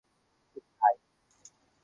[0.49, 0.95] โอ้สื่อไทย